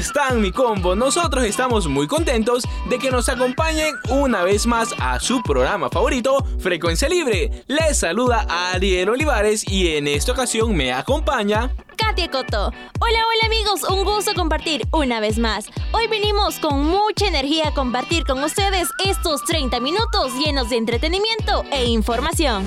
[0.00, 0.96] Están mi combo?
[0.96, 6.42] Nosotros estamos muy contentos de que nos acompañen una vez más a su programa favorito,
[6.58, 7.64] Frecuencia Libre.
[7.66, 11.70] Les saluda Ariel Olivares y en esta ocasión me acompaña...
[11.98, 12.72] Katia Coto.
[12.98, 15.66] Hola, hola amigos, un gusto compartir una vez más.
[15.92, 21.62] Hoy venimos con mucha energía a compartir con ustedes estos 30 minutos llenos de entretenimiento
[21.70, 22.64] e información.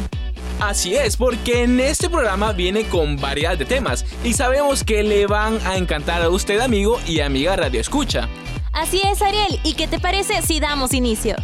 [0.66, 5.28] Así es, porque en este programa viene con variedad de temas y sabemos que le
[5.28, 8.30] van a encantar a usted amigo y amiga Radio Escucha.
[8.72, 11.36] Así es, Ariel, ¿y qué te parece si damos inicio?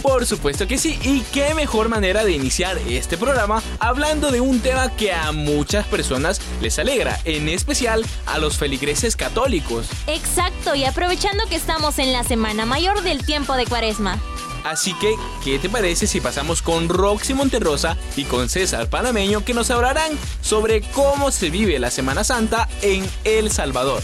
[0.00, 4.60] Por supuesto que sí, y qué mejor manera de iniciar este programa hablando de un
[4.60, 9.86] tema que a muchas personas les alegra, en especial a los feligreses católicos.
[10.06, 14.18] Exacto, y aprovechando que estamos en la semana mayor del tiempo de Cuaresma.
[14.64, 19.54] Así que, ¿qué te parece si pasamos con Roxy Monterrosa y con César Panameño que
[19.54, 24.02] nos hablarán sobre cómo se vive la Semana Santa en El Salvador?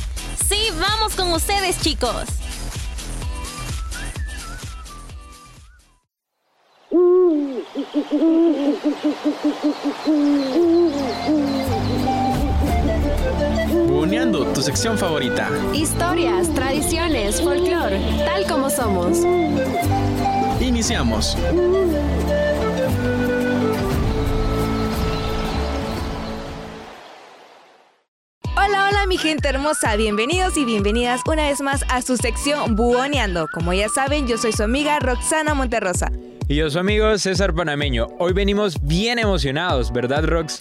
[0.49, 2.25] Sí, vamos con ustedes chicos.
[13.89, 15.51] Buneando, tu sección favorita.
[15.73, 19.19] Historias, tradiciones, folclore, tal como somos.
[20.79, 21.37] Iniciamos.
[28.55, 33.49] Hola, hola mi gente hermosa, bienvenidos y bienvenidas una vez más a su sección Buoneando.
[33.53, 36.13] Como ya saben, yo soy su amiga Roxana Monterrosa.
[36.47, 38.07] Y yo su amigo César Panameño.
[38.21, 40.61] Hoy venimos bien emocionados, ¿verdad, Rox?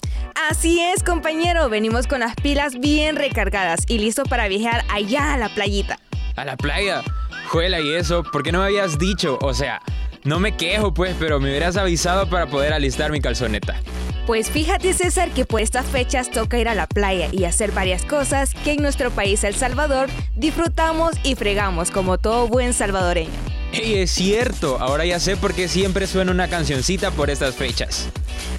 [0.50, 5.38] Así es, compañero, venimos con las pilas bien recargadas y listos para viajar allá a
[5.38, 5.96] la playita.
[6.34, 7.04] A la playa.
[7.50, 8.24] Juela, ¿y eso?
[8.24, 9.38] ¿Por qué no me habías dicho?
[9.40, 9.80] O sea,
[10.24, 13.80] no me quejo pues, pero me hubieras avisado para poder alistar mi calzoneta.
[14.26, 18.04] Pues fíjate César que por estas fechas toca ir a la playa y hacer varias
[18.04, 23.30] cosas que en nuestro país El Salvador disfrutamos y fregamos como todo buen salvadoreño.
[23.72, 24.78] ¡Ey, es cierto!
[24.80, 28.08] Ahora ya sé por qué siempre suena una cancioncita por estas fechas.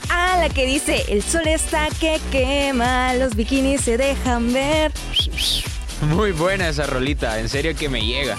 [0.10, 4.92] Ah, la que dice, el sol está que quema, los bikinis se dejan ver.
[6.02, 8.38] Muy buena esa rolita, en serio que me llega.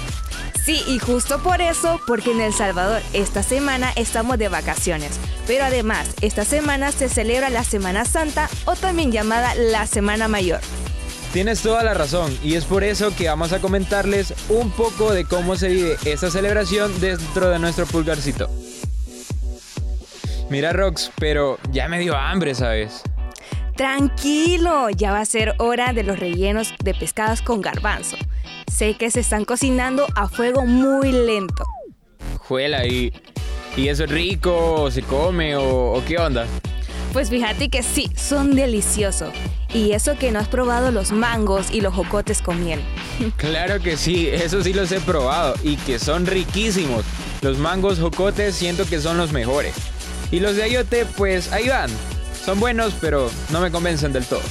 [0.65, 5.19] Sí, y justo por eso, porque en El Salvador esta semana estamos de vacaciones.
[5.47, 10.61] Pero además, esta semana se celebra la Semana Santa o también llamada la Semana Mayor.
[11.33, 15.25] Tienes toda la razón y es por eso que vamos a comentarles un poco de
[15.25, 18.51] cómo se vive esta celebración dentro de nuestro pulgarcito.
[20.51, 23.03] Mira Rox, pero ya me dio hambre, ¿sabes?
[23.77, 28.17] Tranquilo, ya va a ser hora de los rellenos de pescados con garbanzo.
[28.71, 31.65] Sé que se están cocinando a fuego muy lento.
[32.39, 33.13] Juela, ¿y,
[33.77, 34.83] y eso es rico?
[34.83, 35.57] ¿O se come?
[35.57, 36.47] ¿O, o qué onda?
[37.13, 39.31] Pues fíjate que sí, son deliciosos.
[39.75, 42.81] Y eso que no has probado los mangos y los jocotes con miel.
[43.37, 47.05] Claro que sí, eso sí los he probado y que son riquísimos.
[47.43, 49.75] Los mangos jocotes siento que son los mejores.
[50.31, 51.91] Y los de ayote, pues ahí van.
[52.45, 54.43] Son buenos, pero no me convencen del todo.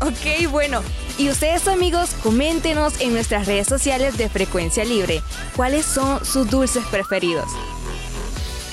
[0.00, 0.82] Ok, bueno.
[1.18, 5.22] Y ustedes amigos, coméntenos en nuestras redes sociales de Frecuencia Libre
[5.54, 7.46] cuáles son sus dulces preferidos.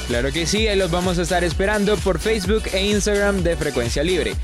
[0.08, 4.04] Claro que sí, ahí los vamos a estar esperando por Facebook e Instagram de Frecuencia
[4.04, 4.36] Libre.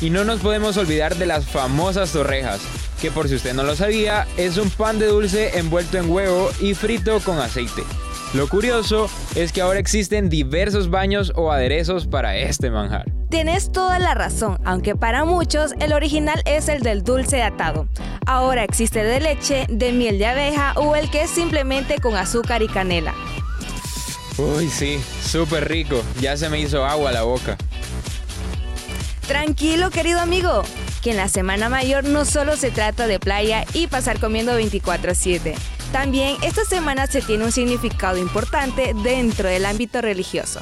[0.00, 2.60] Y no nos podemos olvidar de las famosas torrejas,
[3.00, 6.50] que por si usted no lo sabía, es un pan de dulce envuelto en huevo
[6.60, 7.84] y frito con aceite.
[8.34, 13.21] Lo curioso es que ahora existen diversos baños o aderezos para este manjar.
[13.32, 17.88] Tienes toda la razón, aunque para muchos el original es el del dulce atado.
[18.26, 22.60] Ahora existe de leche, de miel de abeja o el que es simplemente con azúcar
[22.60, 23.14] y canela.
[24.36, 26.02] Uy, sí, súper rico.
[26.20, 27.56] Ya se me hizo agua a la boca.
[29.26, 30.62] Tranquilo, querido amigo,
[31.02, 35.54] que en la Semana Mayor no solo se trata de playa y pasar comiendo 24/7.
[35.90, 40.60] También esta semana se tiene un significado importante dentro del ámbito religioso.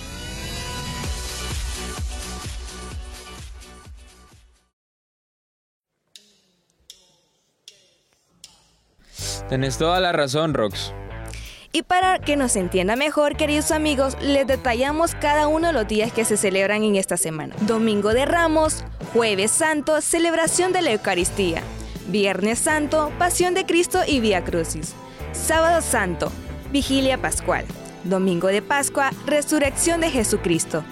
[9.50, 10.92] Tenés toda la razón, Rox.
[11.72, 16.12] Y para que nos entienda mejor, queridos amigos, les detallamos cada uno de los días
[16.12, 17.56] que se celebran en esta semana.
[17.62, 21.64] Domingo de Ramos, Jueves Santo, celebración de la Eucaristía.
[22.06, 24.94] Viernes Santo, Pasión de Cristo y Vía Crucis.
[25.32, 26.30] Sábado Santo,
[26.70, 27.64] Vigilia Pascual.
[28.04, 30.84] Domingo de Pascua, Resurrección de Jesucristo.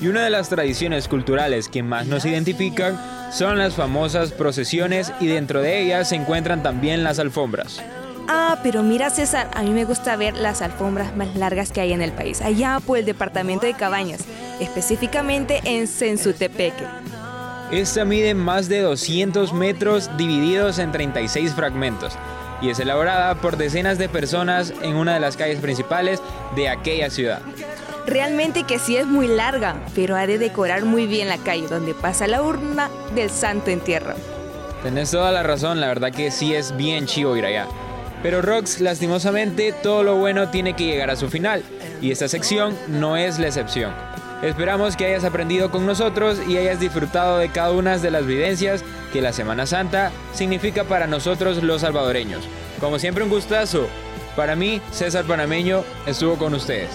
[0.00, 2.98] Y una de las tradiciones culturales que más nos identifican
[3.32, 7.82] son las famosas procesiones y dentro de ellas se encuentran también las alfombras.
[8.28, 11.92] Ah, pero mira César, a mí me gusta ver las alfombras más largas que hay
[11.92, 14.20] en el país, allá por el departamento de Cabañas,
[14.60, 16.84] específicamente en Sensutepeque.
[17.70, 22.16] Esta mide más de 200 metros divididos en 36 fragmentos
[22.62, 26.20] y es elaborada por decenas de personas en una de las calles principales
[26.56, 27.42] de aquella ciudad.
[28.06, 31.94] Realmente que sí es muy larga, pero ha de decorar muy bien la calle donde
[31.94, 34.14] pasa la urna del Santo Entierro.
[34.82, 37.66] Tenés toda la razón, la verdad que sí es bien chivo ir allá.
[38.22, 41.62] Pero Rox, lastimosamente, todo lo bueno tiene que llegar a su final,
[42.02, 43.92] y esta sección no es la excepción.
[44.42, 48.84] Esperamos que hayas aprendido con nosotros y hayas disfrutado de cada una de las vivencias
[49.10, 52.44] que la Semana Santa significa para nosotros los salvadoreños.
[52.78, 53.88] Como siempre un gustazo.
[54.36, 56.90] Para mí, César Panameño estuvo con ustedes.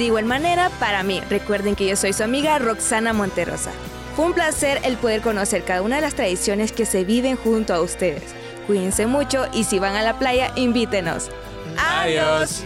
[0.00, 3.70] De igual manera, para mí, recuerden que yo soy su amiga Roxana Monterosa.
[4.16, 7.74] Fue un placer el poder conocer cada una de las tradiciones que se viven junto
[7.74, 8.22] a ustedes.
[8.66, 11.28] Cuídense mucho y si van a la playa, invítenos.
[11.76, 12.64] Adiós.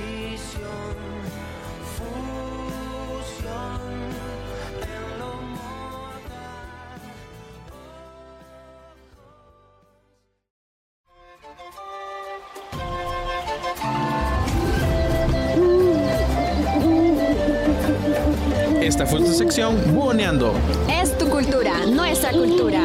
[20.25, 22.81] Es tu cultura, nuestra cultura.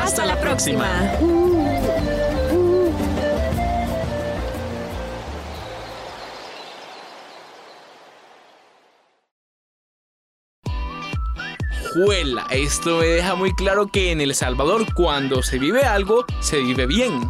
[0.00, 0.88] Hasta la próxima.
[11.92, 16.56] Juela, esto me deja muy claro que en El Salvador cuando se vive algo, se
[16.56, 17.20] vive bien.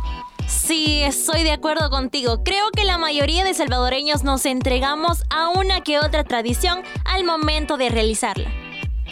[0.47, 2.45] Sí, estoy de acuerdo contigo.
[2.45, 7.77] Creo que la mayoría de salvadoreños nos entregamos a una que otra tradición al momento
[7.77, 8.62] de realizarla.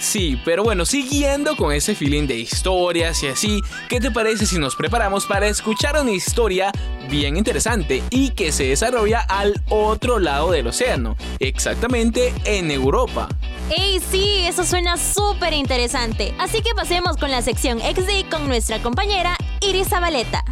[0.00, 4.58] Sí, pero bueno, siguiendo con ese feeling de historias y así, ¿qué te parece si
[4.58, 6.72] nos preparamos para escuchar una historia
[7.10, 13.28] bien interesante y que se desarrolla al otro lado del océano, exactamente en Europa?
[13.68, 14.46] ¡Ey, sí!
[14.46, 16.34] Eso suena súper interesante.
[16.38, 20.42] Así que pasemos con la sección XD con nuestra compañera Iris Zabaleta.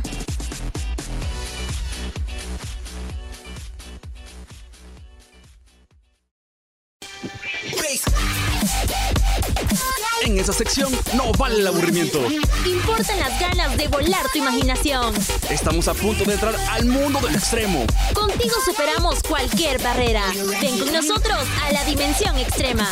[10.48, 12.26] Esa sección no vale el aburrimiento.
[12.64, 15.14] Importan las ganas de volar tu imaginación.
[15.50, 17.84] Estamos a punto de entrar al mundo del extremo.
[18.14, 20.22] Contigo superamos cualquier barrera.
[20.62, 22.88] Ven con nosotros a la dimensión extrema.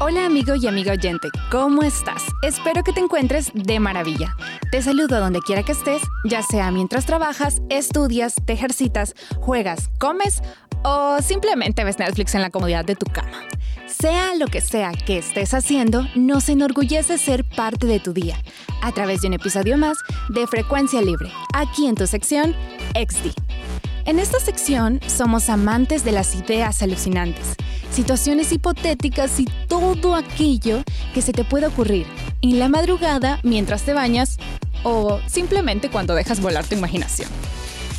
[0.00, 2.24] Hola amigo y amiga oyente, ¿cómo estás?
[2.42, 4.34] Espero que te encuentres de maravilla.
[4.70, 10.42] Te saludo donde quiera que estés, ya sea mientras trabajas, estudias, te ejercitas, juegas, comes
[10.84, 13.44] o simplemente ves Netflix en la comodidad de tu cama.
[13.86, 18.36] Sea lo que sea que estés haciendo, nos enorgullece ser parte de tu día,
[18.82, 19.96] a través de un episodio más
[20.28, 22.54] de Frecuencia Libre, aquí en tu sección
[22.92, 23.67] XD.
[24.08, 27.44] En esta sección somos amantes de las ideas alucinantes,
[27.90, 30.82] situaciones hipotéticas y todo aquello
[31.12, 32.06] que se te pueda ocurrir
[32.40, 34.38] en la madrugada mientras te bañas
[34.82, 37.28] o simplemente cuando dejas volar tu imaginación.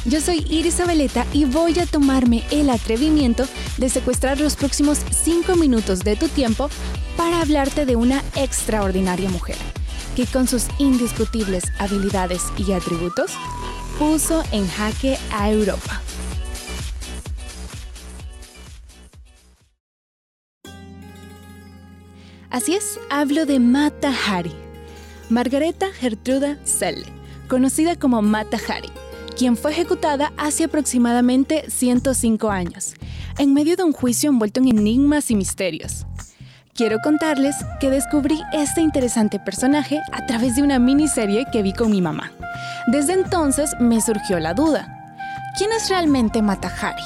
[0.03, 3.45] Yo soy Iris Abeleta y voy a tomarme el atrevimiento
[3.77, 6.71] de secuestrar los próximos 5 minutos de tu tiempo
[7.17, 9.57] para hablarte de una extraordinaria mujer
[10.15, 13.33] que con sus indiscutibles habilidades y atributos
[13.99, 16.01] puso en jaque a Europa.
[22.49, 24.51] Así es, hablo de Mata Hari,
[25.29, 27.05] Margareta Gertruda Selle,
[27.47, 28.89] conocida como Mata Hari,
[29.37, 32.95] quien fue ejecutada hace aproximadamente 105 años,
[33.37, 36.07] en medio de un juicio envuelto en enigmas y misterios.
[36.73, 41.91] Quiero contarles que descubrí este interesante personaje a través de una miniserie que vi con
[41.91, 42.31] mi mamá.
[42.87, 44.87] Desde entonces me surgió la duda.
[45.55, 47.03] ¿Quién es realmente Mata Hari?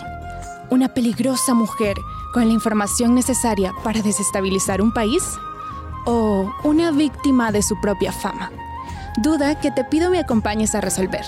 [0.69, 1.97] ¿Una peligrosa mujer
[2.33, 5.23] con la información necesaria para desestabilizar un país?
[6.05, 8.51] ¿O una víctima de su propia fama?
[9.21, 11.23] Duda que te pido me acompañes a resolver.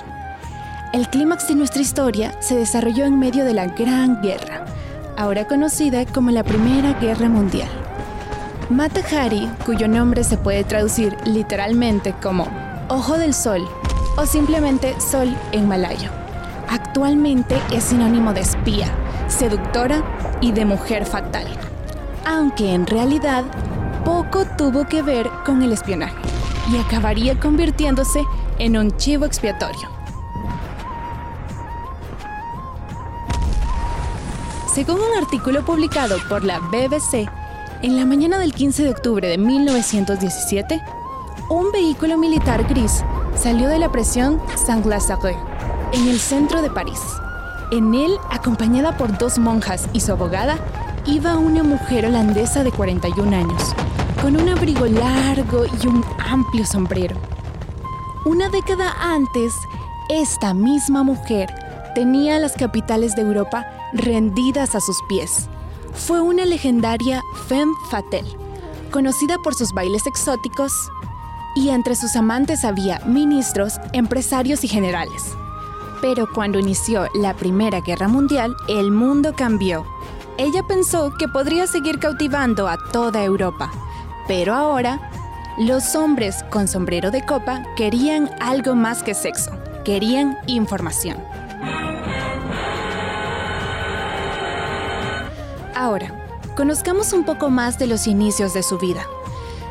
[0.91, 4.65] El clímax de nuestra historia se desarrolló en medio de la Gran Guerra,
[5.17, 7.69] ahora conocida como la Primera Guerra Mundial.
[8.69, 12.47] Mata Hari, cuyo nombre se puede traducir literalmente como
[12.89, 13.67] ojo del sol
[14.17, 16.09] o simplemente sol en malayo.
[16.67, 18.87] Actualmente es sinónimo de espía,
[19.27, 20.03] seductora
[20.41, 21.47] y de mujer fatal,
[22.25, 23.43] aunque en realidad
[24.03, 26.15] poco tuvo que ver con el espionaje
[26.71, 28.23] y acabaría convirtiéndose
[28.59, 29.89] en un chivo expiatorio.
[34.73, 37.29] Según un artículo publicado por la BBC,
[37.81, 40.81] en la mañana del 15 de octubre de 1917,
[41.49, 43.03] un vehículo militar gris
[43.37, 45.37] salió de la prisión Saint-Lazare,
[45.93, 46.99] en el centro de París.
[47.71, 50.57] En él, acompañada por dos monjas y su abogada,
[51.05, 53.73] iba una mujer holandesa de 41 años,
[54.21, 57.15] con un abrigo largo y un amplio sombrero.
[58.23, 59.53] Una década antes,
[60.09, 61.53] esta misma mujer
[61.95, 65.47] tenía las capitales de Europa rendidas a sus pies.
[65.93, 68.29] Fue una legendaria femme fatale,
[68.91, 70.71] conocida por sus bailes exóticos,
[71.55, 75.35] y entre sus amantes había ministros, empresarios y generales.
[76.07, 79.87] Pero cuando inició la Primera Guerra Mundial, el mundo cambió.
[80.37, 83.71] Ella pensó que podría seguir cautivando a toda Europa,
[84.27, 85.09] pero ahora
[85.57, 89.49] los hombres con sombrero de copa querían algo más que sexo,
[89.83, 91.17] querían información.
[95.73, 99.07] Ahora, conozcamos un poco más de los inicios de su vida.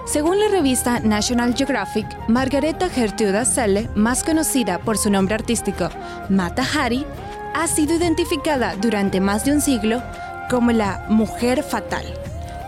[0.07, 5.89] Según la revista National Geographic, Margareta Gertruda Selle, más conocida por su nombre artístico
[6.29, 7.07] Mata Hari,
[7.55, 10.03] ha sido identificada durante más de un siglo
[10.51, 12.05] como la mujer fatal,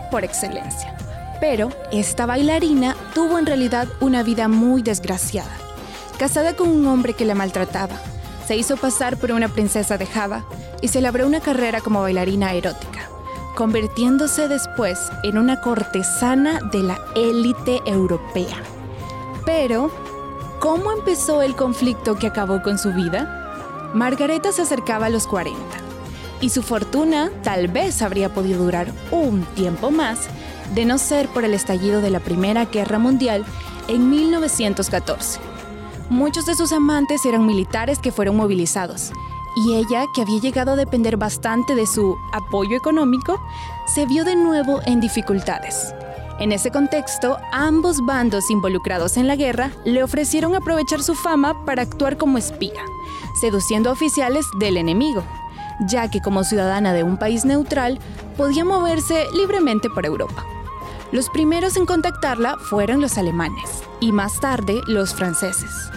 [0.09, 0.95] por excelencia.
[1.39, 5.55] Pero esta bailarina tuvo en realidad una vida muy desgraciada.
[6.17, 7.97] Casada con un hombre que la maltrataba,
[8.47, 10.43] se hizo pasar por una princesa de Java
[10.81, 12.96] y se labró una carrera como bailarina erótica
[13.57, 18.55] convirtiéndose después en una cortesana de la élite europea.
[19.47, 19.89] Pero,
[20.59, 23.89] ¿cómo empezó el conflicto que acabó con su vida?
[23.95, 25.57] Margareta se acercaba a los 40
[26.39, 30.27] y su fortuna tal vez habría podido durar un tiempo más
[30.75, 33.43] de no ser por el estallido de la Primera Guerra Mundial
[33.87, 35.39] en 1914.
[36.11, 39.11] Muchos de sus amantes eran militares que fueron movilizados
[39.57, 43.41] y ella, que había llegado a depender bastante de su apoyo económico,
[43.87, 45.95] se vio de nuevo en dificultades.
[46.39, 51.81] En ese contexto, ambos bandos involucrados en la guerra le ofrecieron aprovechar su fama para
[51.81, 52.83] actuar como espía,
[53.41, 55.23] seduciendo a oficiales del enemigo,
[55.87, 57.97] ya que como ciudadana de un país neutral
[58.37, 60.45] podía moverse libremente por Europa.
[61.11, 65.89] Los primeros en contactarla fueron los alemanes y más tarde los franceses.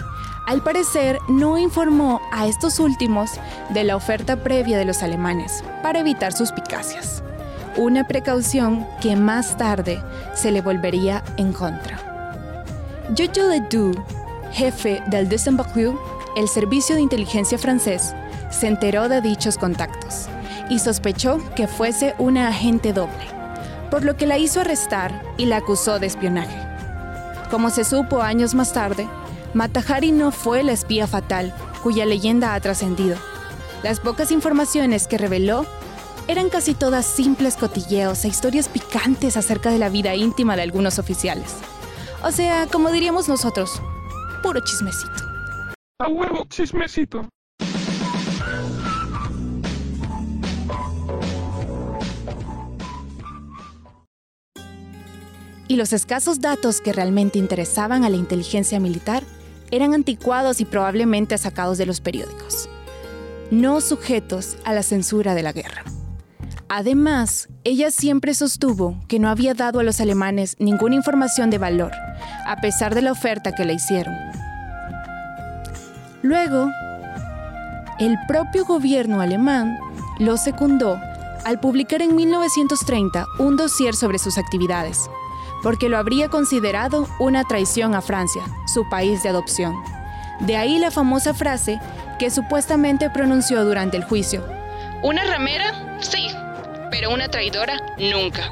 [0.47, 3.31] Al parecer, no informó a estos últimos
[3.69, 7.23] de la oferta previa de los alemanes para evitar suspicacias,
[7.77, 11.99] una precaución que más tarde se le volvería en contra.
[13.17, 13.97] Jojo Ledoux,
[14.51, 15.93] jefe del Desembarque,
[16.35, 18.15] el servicio de inteligencia francés,
[18.49, 20.27] se enteró de dichos contactos
[20.69, 23.25] y sospechó que fuese una agente doble,
[23.89, 26.57] por lo que la hizo arrestar y la acusó de espionaje.
[27.49, 29.07] Como se supo años más tarde,
[29.53, 31.53] Matahari no fue la espía fatal
[31.83, 33.17] cuya leyenda ha trascendido.
[33.83, 35.65] Las pocas informaciones que reveló
[36.27, 40.99] eran casi todas simples cotilleos e historias picantes acerca de la vida íntima de algunos
[40.99, 41.55] oficiales.
[42.23, 43.81] O sea, como diríamos nosotros,
[44.41, 45.25] puro chismecito.
[45.99, 47.27] A huevo, chismecito.
[55.67, 59.23] Y los escasos datos que realmente interesaban a la inteligencia militar
[59.71, 62.69] eran anticuados y probablemente sacados de los periódicos,
[63.49, 65.83] no sujetos a la censura de la guerra.
[66.69, 71.91] Además, ella siempre sostuvo que no había dado a los alemanes ninguna información de valor,
[72.45, 74.15] a pesar de la oferta que le hicieron.
[76.21, 76.69] Luego,
[77.99, 79.77] el propio gobierno alemán
[80.19, 80.97] lo secundó
[81.43, 85.09] al publicar en 1930 un dossier sobre sus actividades,
[85.63, 89.75] porque lo habría considerado una traición a Francia, su país de adopción.
[90.39, 91.79] De ahí la famosa frase
[92.17, 94.43] que supuestamente pronunció durante el juicio.
[95.03, 95.97] ¿Una ramera?
[95.99, 96.27] Sí,
[96.89, 98.51] pero una traidora nunca.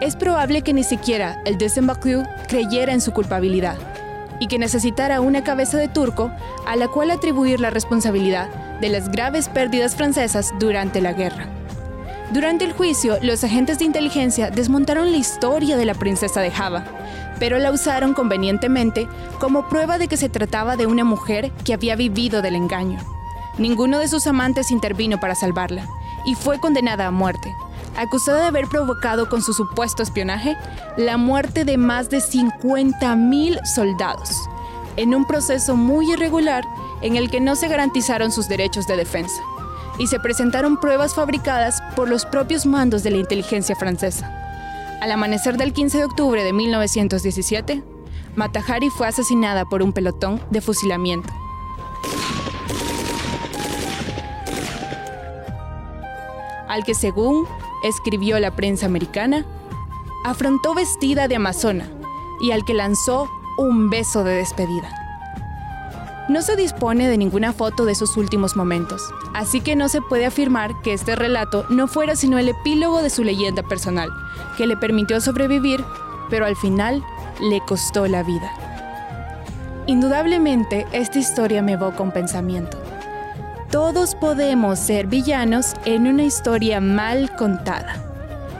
[0.00, 3.76] Es probable que ni siquiera el Desembarque creyera en su culpabilidad
[4.40, 6.30] y que necesitara una cabeza de turco
[6.66, 8.48] a la cual atribuir la responsabilidad
[8.80, 11.57] de las graves pérdidas francesas durante la guerra.
[12.30, 16.84] Durante el juicio, los agentes de inteligencia desmontaron la historia de la princesa de Java,
[17.38, 19.08] pero la usaron convenientemente
[19.40, 22.98] como prueba de que se trataba de una mujer que había vivido del engaño.
[23.56, 25.88] Ninguno de sus amantes intervino para salvarla
[26.26, 27.54] y fue condenada a muerte,
[27.96, 30.54] acusada de haber provocado con su supuesto espionaje
[30.98, 34.50] la muerte de más de 50.000 soldados,
[34.96, 36.64] en un proceso muy irregular
[37.00, 39.40] en el que no se garantizaron sus derechos de defensa
[39.98, 44.34] y se presentaron pruebas fabricadas por los propios mandos de la inteligencia francesa.
[45.00, 47.82] Al amanecer del 15 de octubre de 1917,
[48.36, 51.32] Matahari fue asesinada por un pelotón de fusilamiento.
[56.68, 57.46] Al que según
[57.82, 59.46] escribió la prensa americana,
[60.24, 61.88] afrontó vestida de amazona
[62.40, 64.97] y al que lanzó un beso de despedida.
[66.28, 70.26] No se dispone de ninguna foto de sus últimos momentos, así que no se puede
[70.26, 74.10] afirmar que este relato no fuera sino el epílogo de su leyenda personal,
[74.58, 75.82] que le permitió sobrevivir,
[76.28, 77.02] pero al final
[77.40, 78.52] le costó la vida.
[79.86, 82.76] Indudablemente, esta historia me evoca un pensamiento.
[83.70, 88.04] Todos podemos ser villanos en una historia mal contada.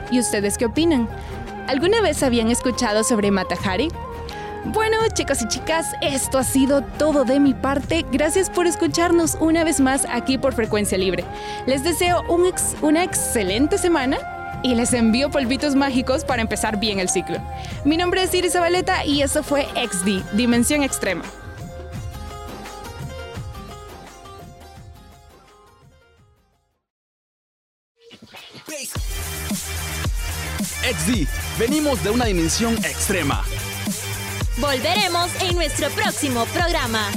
[0.09, 1.07] ¿Y ustedes qué opinan?
[1.67, 3.89] ¿Alguna vez habían escuchado sobre Matahari?
[4.65, 8.05] Bueno, chicos y chicas, esto ha sido todo de mi parte.
[8.11, 11.23] Gracias por escucharnos una vez más aquí por Frecuencia Libre.
[11.65, 12.23] Les deseo
[12.81, 14.17] una excelente semana
[14.61, 17.39] y les envío polvitos mágicos para empezar bien el ciclo.
[17.85, 21.23] Mi nombre es Iris Zabaleta y eso fue XD, Dimensión Extrema.
[30.81, 31.27] XD,
[31.59, 33.43] venimos de una dimensión extrema.
[34.59, 37.09] Volveremos en nuestro próximo programa.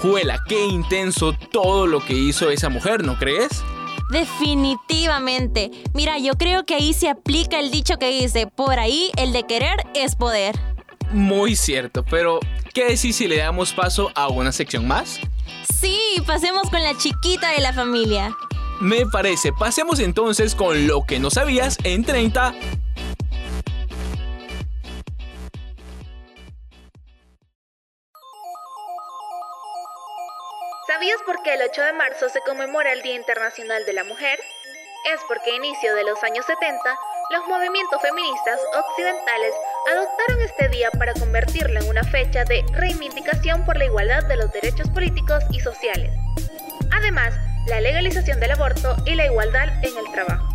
[0.00, 3.62] Juela, qué intenso todo lo que hizo esa mujer, ¿no crees?
[4.10, 5.70] Definitivamente.
[5.92, 9.42] Mira, yo creo que ahí se aplica el dicho que dice, por ahí el de
[9.42, 10.58] querer es poder.
[11.12, 12.40] Muy cierto, pero
[12.72, 15.20] ¿qué decís si le damos paso a una sección más?
[15.78, 18.34] Sí, pasemos con la chiquita de la familia.
[18.80, 22.54] Me parece, pasemos entonces con lo que no sabías en 30
[30.86, 34.38] ¿Sabías por qué el 8 de marzo se conmemora el Día Internacional de la Mujer?
[35.12, 36.78] Es porque a inicio de los años 70,
[37.30, 39.54] los movimientos feministas occidentales
[39.92, 44.50] adoptaron este día para convertirlo en una fecha de reivindicación por la igualdad de los
[44.52, 46.12] derechos políticos y sociales.
[46.90, 47.34] Además,
[47.70, 50.48] la legalización del aborto y la igualdad en el trabajo.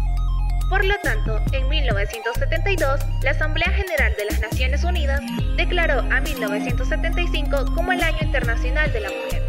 [0.70, 5.22] Por lo tanto, en 1972, la Asamblea General de las Naciones Unidas
[5.56, 9.44] declaró a 1975 como el Año Internacional de la Mujer.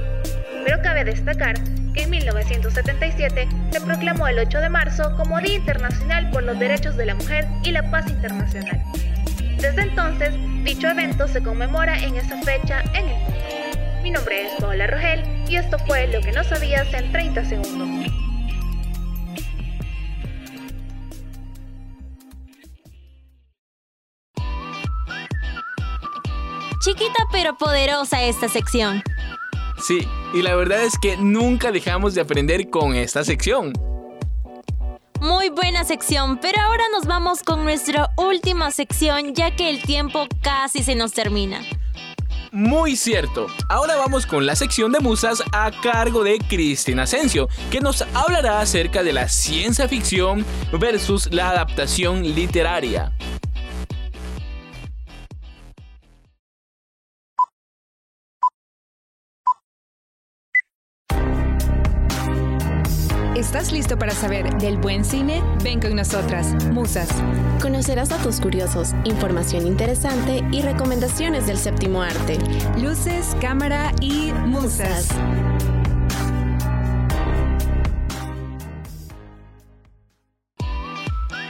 [0.65, 1.57] Pero cabe destacar
[1.93, 6.97] que en 1977 se proclamó el 8 de marzo como Día Internacional por los Derechos
[6.97, 8.81] de la Mujer y la Paz Internacional.
[9.61, 13.36] Desde entonces, dicho evento se conmemora en esa fecha en el mundo.
[14.17, 17.87] Mi nombre es Paola Rogel y esto fue lo que no sabías en 30 segundos.
[26.81, 29.03] Chiquita pero poderosa esta sección.
[29.87, 33.75] Sí, y la verdad es que nunca dejamos de aprender con esta sección.
[35.21, 40.27] Muy buena sección, pero ahora nos vamos con nuestra última sección ya que el tiempo
[40.41, 41.61] casi se nos termina.
[42.57, 43.49] Muy cierto.
[43.69, 48.61] Ahora vamos con la sección de musas a cargo de Cristina Asensio, que nos hablará
[48.61, 50.43] acerca de la ciencia ficción
[50.73, 53.13] versus la adaptación literaria.
[63.57, 65.43] ¿Estás listo para saber del buen cine?
[65.65, 67.09] Ven con nosotras, Musas.
[67.63, 72.39] Conocerás datos curiosos, información interesante y recomendaciones del séptimo arte.
[72.79, 75.09] Luces, cámara y Musas.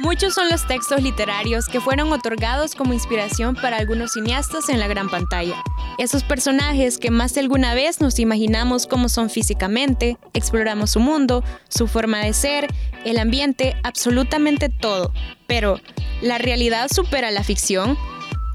[0.06, 4.86] Muchos son los textos literarios que fueron otorgados como inspiración para algunos cineastas en la
[4.86, 5.60] gran pantalla.
[5.98, 11.42] Esos personajes que más de alguna vez nos imaginamos cómo son físicamente, exploramos su mundo,
[11.68, 12.68] su forma de ser,
[13.04, 15.12] el ambiente, absolutamente todo.
[15.48, 15.80] Pero,
[16.22, 17.98] ¿la realidad supera la ficción?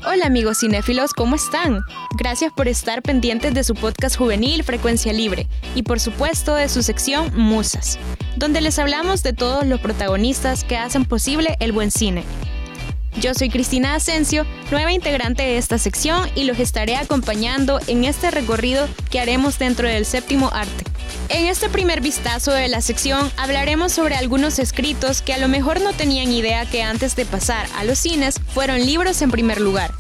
[0.04, 1.82] Hola amigos cinéfilos, ¿cómo están?
[2.18, 6.82] Gracias por estar pendientes de su podcast juvenil Frecuencia Libre y por supuesto de su
[6.82, 8.00] sección Musas,
[8.36, 12.24] donde les hablamos de todos los protagonistas que hacen posible el buen cine.
[13.20, 18.32] Yo soy Cristina Asensio, nueva integrante de esta sección y los estaré acompañando en este
[18.32, 20.91] recorrido que haremos dentro del séptimo arte.
[21.34, 25.80] En este primer vistazo de la sección hablaremos sobre algunos escritos que a lo mejor
[25.80, 29.94] no tenían idea que antes de pasar a los cines fueron libros en primer lugar.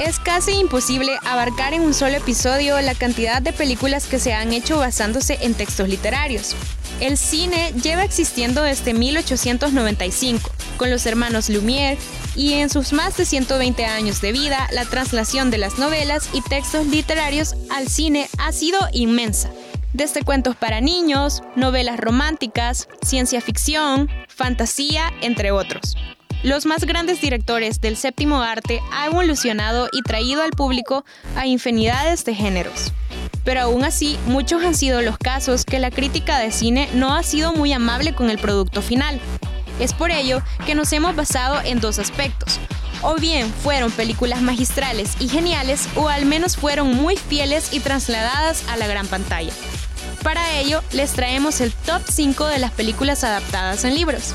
[0.00, 4.52] Es casi imposible abarcar en un solo episodio la cantidad de películas que se han
[4.52, 6.56] hecho basándose en textos literarios.
[6.98, 11.96] El cine lleva existiendo desde 1895, con los hermanos Lumière,
[12.34, 16.42] y en sus más de 120 años de vida, la traslación de las novelas y
[16.42, 19.50] textos literarios al cine ha sido inmensa.
[19.96, 25.96] Desde cuentos para niños, novelas románticas, ciencia ficción, fantasía, entre otros.
[26.42, 32.26] Los más grandes directores del séptimo arte han evolucionado y traído al público a infinidades
[32.26, 32.92] de géneros.
[33.42, 37.22] Pero aún así, muchos han sido los casos que la crítica de cine no ha
[37.22, 39.18] sido muy amable con el producto final.
[39.80, 42.60] Es por ello que nos hemos basado en dos aspectos.
[43.00, 48.68] O bien fueron películas magistrales y geniales, o al menos fueron muy fieles y trasladadas
[48.68, 49.54] a la gran pantalla.
[50.26, 54.34] Para ello, les traemos el top 5 de las películas adaptadas en libros.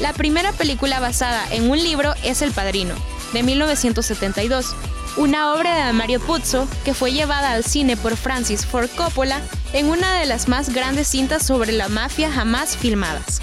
[0.00, 2.96] La primera película basada en un libro es El Padrino,
[3.32, 4.74] de 1972,
[5.16, 9.40] una obra de Mario Puzo que fue llevada al cine por Francis Ford Coppola
[9.74, 13.40] en una de las más grandes cintas sobre la mafia jamás filmadas.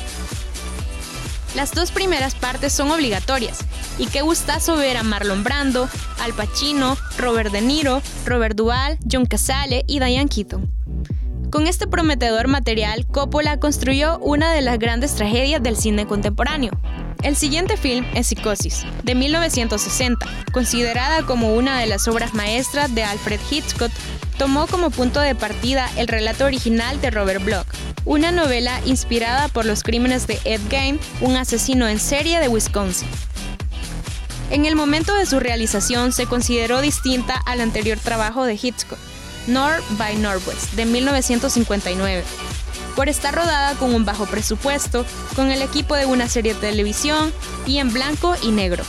[1.55, 3.59] Las dos primeras partes son obligatorias,
[3.97, 5.87] y qué gustazo ver a Marlon Brando,
[6.19, 10.84] Al Pacino, Robert De Niro, Robert Duvall, John Casale y Diane Keaton.
[11.55, 16.73] Con este prometedor material, Coppola construyó una de las grandes tragedias del cine contemporáneo.
[17.23, 23.05] El siguiente film es Psicosis, de 1960, considerada como una de las obras maestras de
[23.05, 23.89] Alfred Hitchcock,
[24.37, 27.67] tomó como punto de partida el relato original de Robert Bloch,
[28.03, 33.07] una novela inspirada por los crímenes de Ed Gein, un asesino en serie de Wisconsin.
[34.51, 38.99] En el momento de su realización se consideró distinta al anterior trabajo de Hitchcock,
[39.47, 42.23] North by Northwest, de 1959,
[42.95, 45.05] por estar rodada con un bajo presupuesto,
[45.35, 47.31] con el equipo de una serie de televisión
[47.65, 48.83] y en blanco y negro.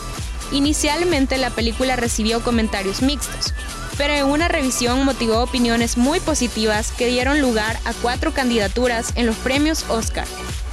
[0.52, 3.52] Inicialmente la película recibió comentarios mixtos,
[3.98, 9.26] pero en una revisión motivó opiniones muy positivas que dieron lugar a cuatro candidaturas en
[9.26, 10.26] los premios Oscar,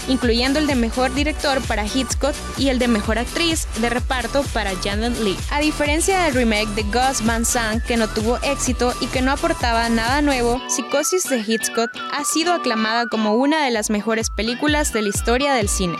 [0.08, 4.72] incluyendo el de Mejor Director para Hitchcock y el de Mejor Actriz de Reparto para
[4.84, 5.38] Janet Lee.
[5.52, 9.32] A diferencia del remake de Gus Van Sant, que no tuvo éxito y que no
[9.32, 14.94] aportaba nada nuevo, Psicosis de Hitchcock ha sido aclamada como una de las mejores películas
[14.94, 15.98] de la historia del cine.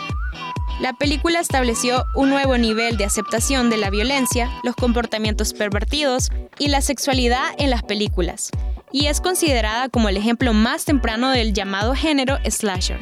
[0.80, 6.68] La película estableció un nuevo nivel de aceptación de la violencia, los comportamientos pervertidos y
[6.68, 8.50] la sexualidad en las películas,
[8.90, 12.98] y es considerada como el ejemplo más temprano del llamado género slasher.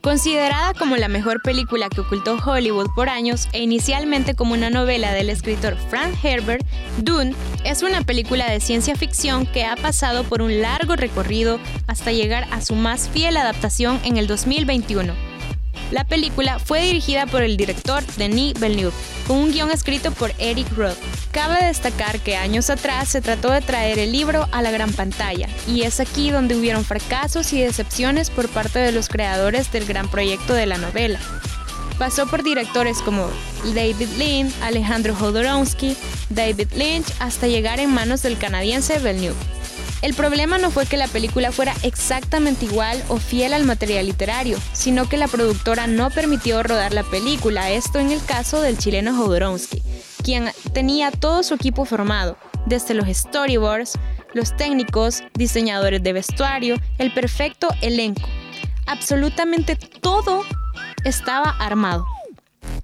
[0.00, 5.12] Considerada como la mejor película que ocultó Hollywood por años e inicialmente como una novela
[5.12, 6.64] del escritor Frank Herbert,
[6.98, 7.34] Dune
[7.64, 12.46] es una película de ciencia ficción que ha pasado por un largo recorrido hasta llegar
[12.52, 15.28] a su más fiel adaptación en el 2021
[15.90, 18.92] la película fue dirigida por el director Denis Villeneuve,
[19.26, 20.98] con un guion escrito por Eric Roth.
[21.38, 25.48] Cabe destacar que años atrás se trató de traer el libro a la gran pantalla,
[25.68, 30.10] y es aquí donde hubieron fracasos y decepciones por parte de los creadores del gran
[30.10, 31.20] proyecto de la novela.
[31.96, 33.30] Pasó por directores como
[33.72, 35.96] David Lean, Alejandro Jodorowsky,
[36.28, 39.38] David Lynch, hasta llegar en manos del canadiense Villeneuve.
[40.02, 44.58] El problema no fue que la película fuera exactamente igual o fiel al material literario,
[44.72, 49.16] sino que la productora no permitió rodar la película, esto en el caso del chileno
[49.16, 49.82] Jodorowsky,
[50.28, 52.36] quien tenía todo su equipo formado,
[52.66, 53.94] desde los storyboards,
[54.34, 58.28] los técnicos, diseñadores de vestuario, el perfecto elenco.
[58.86, 60.44] Absolutamente todo
[61.06, 62.04] estaba armado.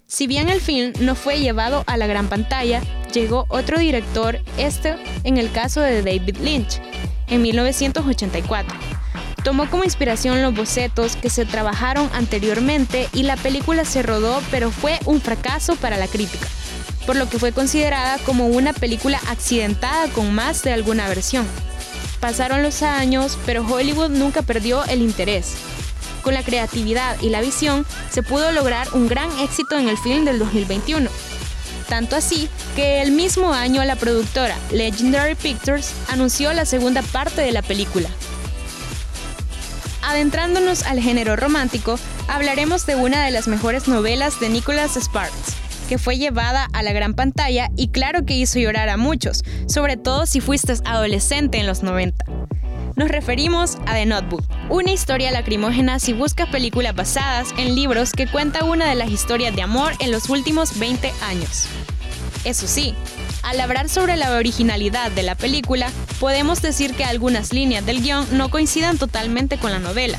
[0.06, 2.80] Si bien el film no fue llevado a la gran pantalla,
[3.12, 6.80] llegó otro director, este en el caso de David Lynch,
[7.28, 8.74] en 1984.
[9.44, 14.70] Tomó como inspiración los bocetos que se trabajaron anteriormente y la película se rodó pero
[14.70, 16.48] fue un fracaso para la crítica,
[17.06, 21.46] por lo que fue considerada como una película accidentada con más de alguna versión.
[22.20, 25.54] Pasaron los años, pero Hollywood nunca perdió el interés.
[26.22, 30.24] Con la creatividad y la visión se pudo lograr un gran éxito en el film
[30.24, 31.10] del 2021
[31.88, 37.52] tanto así que el mismo año la productora Legendary Pictures anunció la segunda parte de
[37.52, 38.08] la película.
[40.02, 45.98] Adentrándonos al género romántico, hablaremos de una de las mejores novelas de Nicholas Sparks, que
[45.98, 50.26] fue llevada a la gran pantalla y claro que hizo llorar a muchos, sobre todo
[50.26, 52.24] si fuiste adolescente en los 90.
[52.96, 58.28] Nos referimos a The Notebook, una historia lacrimógena si buscas películas basadas en libros que
[58.28, 61.66] cuenta una de las historias de amor en los últimos 20 años.
[62.44, 62.94] Eso sí,
[63.42, 68.26] al hablar sobre la originalidad de la película, podemos decir que algunas líneas del guion
[68.32, 70.18] no coincidan totalmente con la novela.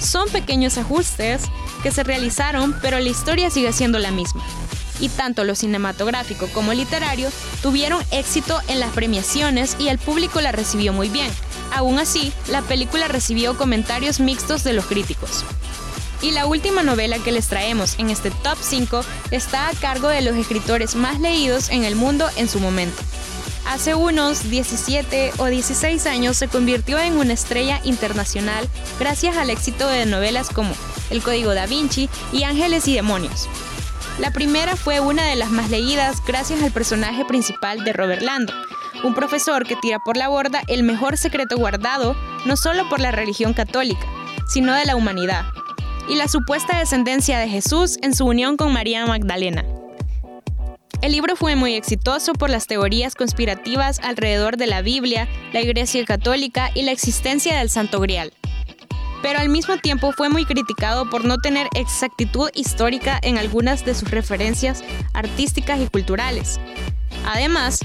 [0.00, 1.42] Son pequeños ajustes
[1.82, 4.42] que se realizaron, pero la historia sigue siendo la misma.
[5.00, 7.30] Y tanto lo cinematográfico como literario
[7.62, 11.30] tuvieron éxito en las premiaciones y el público la recibió muy bien,
[11.74, 15.44] Aún así, la película recibió comentarios mixtos de los críticos.
[16.22, 20.22] Y la última novela que les traemos en este top 5 está a cargo de
[20.22, 23.00] los escritores más leídos en el mundo en su momento.
[23.66, 28.66] Hace unos 17 o 16 años se convirtió en una estrella internacional
[28.98, 30.72] gracias al éxito de novelas como
[31.10, 33.46] El Código da Vinci y Ángeles y Demonios.
[34.18, 38.52] La primera fue una de las más leídas gracias al personaje principal de Robert Lando,
[39.04, 43.12] un profesor que tira por la borda el mejor secreto guardado no solo por la
[43.12, 44.04] religión católica,
[44.48, 45.44] sino de la humanidad,
[46.08, 49.64] y la supuesta descendencia de Jesús en su unión con María Magdalena.
[51.00, 56.04] El libro fue muy exitoso por las teorías conspirativas alrededor de la Biblia, la Iglesia
[56.04, 58.32] Católica y la existencia del Santo Grial.
[59.22, 63.94] Pero al mismo tiempo fue muy criticado por no tener exactitud histórica en algunas de
[63.94, 66.60] sus referencias artísticas y culturales.
[67.26, 67.80] Además,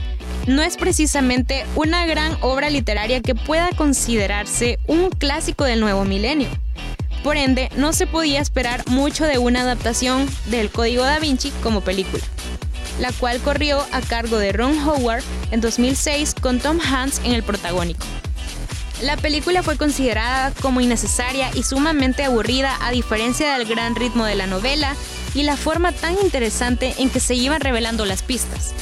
[0.48, 6.50] no es precisamente una gran obra literaria que pueda considerarse un clásico del nuevo milenio.
[7.24, 11.80] Por ende, no se podía esperar mucho de una adaptación del Código da Vinci como
[11.82, 12.24] película,
[13.00, 17.44] la cual corrió a cargo de Ron Howard en 2006 con Tom Hanks en el
[17.44, 18.06] protagónico.
[19.04, 24.36] La película fue considerada como innecesaria y sumamente aburrida a diferencia del gran ritmo de
[24.36, 24.96] la novela
[25.36, 28.74] y la forma tan interesante en que se iban revelando las pistas.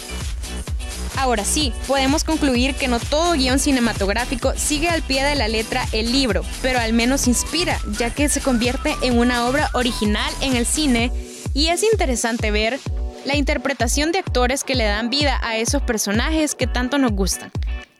[1.17, 5.87] Ahora sí, podemos concluir que no todo guion cinematográfico sigue al pie de la letra
[5.91, 10.55] el libro, pero al menos inspira, ya que se convierte en una obra original en
[10.55, 11.11] el cine
[11.55, 12.79] y es interesante ver
[13.25, 17.51] la interpretación de actores que le dan vida a esos personajes que tanto nos gustan.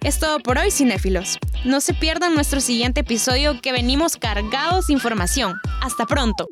[0.03, 1.37] Es todo por hoy, cinéfilos.
[1.63, 5.61] No se pierdan nuestro siguiente episodio que venimos cargados de información.
[5.79, 6.47] Hasta pronto.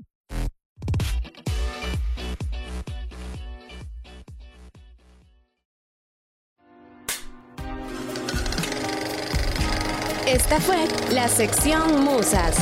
[10.27, 10.77] Esta fue
[11.11, 12.55] la sección Musas.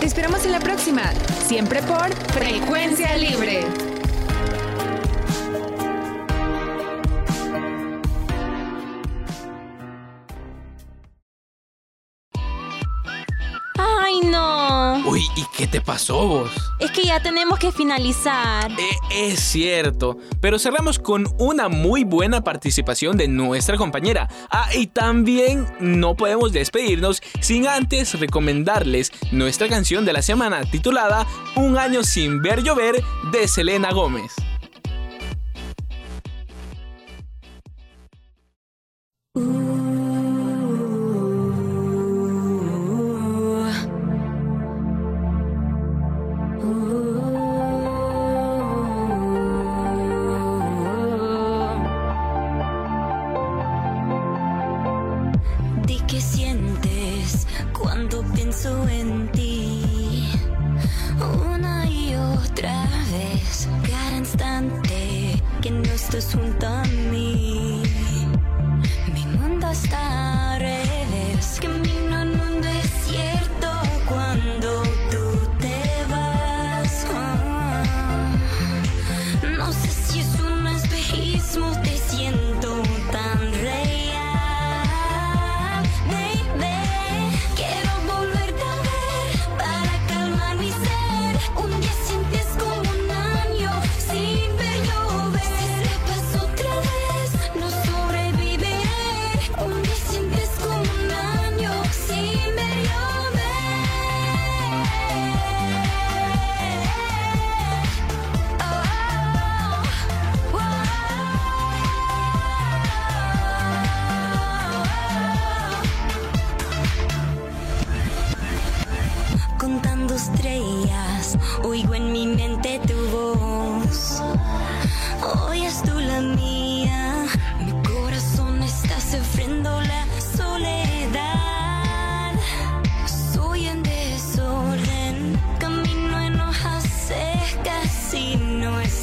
[0.00, 1.14] Te esperamos en la próxima,
[1.46, 3.64] siempre por Frecuencia Libre.
[15.10, 16.50] Uy, ¿y qué te pasó vos?
[16.78, 18.70] Es que ya tenemos que finalizar.
[18.70, 24.28] Eh, es cierto, pero cerramos con una muy buena participación de nuestra compañera.
[24.50, 31.26] Ah, y también no podemos despedirnos sin antes recomendarles nuestra canción de la semana titulada
[31.56, 34.30] Un año sin ver llover de Selena Gómez.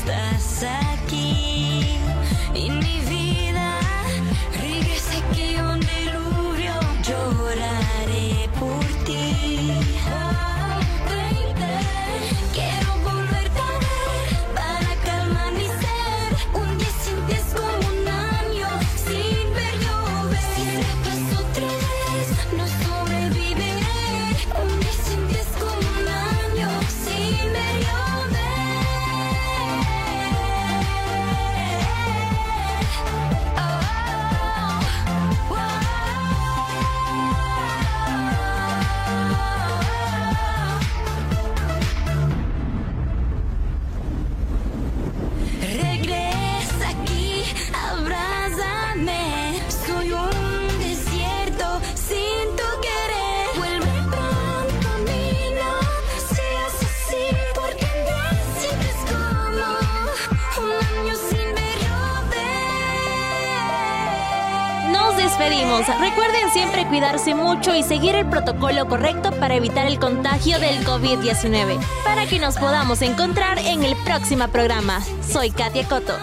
[0.07, 0.86] No estás
[65.57, 65.87] despedimos.
[65.99, 71.79] Recuerden siempre cuidarse mucho y seguir el protocolo correcto para evitar el contagio del COVID-19.
[72.03, 75.01] Para que nos podamos encontrar en el próximo programa.
[75.27, 76.13] Soy Katia Coto.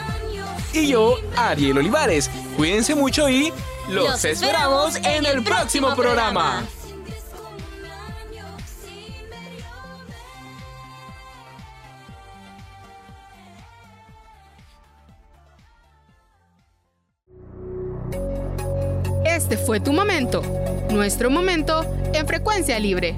[0.72, 2.30] Y yo, Ariel Olivares.
[2.56, 3.52] Cuídense mucho y
[3.88, 6.64] los, esperamos en el próximo programa.
[19.74, 20.40] Fue tu momento,
[20.92, 23.16] nuestro momento en frecuencia libre.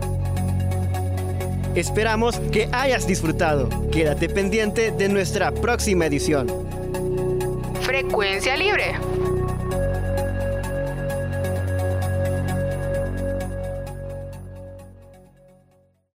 [1.74, 3.68] Esperamos que hayas disfrutado.
[3.90, 6.46] Quédate pendiente de nuestra próxima edición.
[7.82, 8.94] Frecuencia libre.